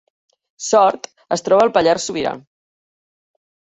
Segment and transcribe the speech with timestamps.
[0.67, 1.05] Sort
[1.37, 2.33] es troba al Pallars Sobirà